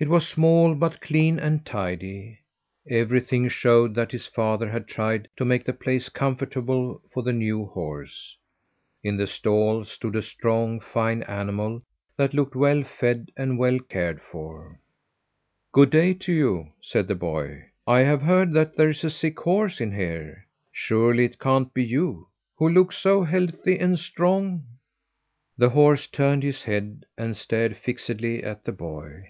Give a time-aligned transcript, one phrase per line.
[0.00, 2.38] It was small, but clean and tidy.
[2.88, 7.66] Everything showed that his father had tried to make the place comfortable for the new
[7.66, 8.36] horse.
[9.02, 11.82] In the stall stood a strong, fine animal
[12.16, 14.78] that looked well fed and well cared for.
[15.72, 17.64] "Good day to you!" said the boy.
[17.84, 20.46] "I have heard that there's a sick horse in here.
[20.70, 24.62] Surely it can't be you, who look so healthy and strong."
[25.56, 29.24] The horse turned his head and stared fixedly at the boy.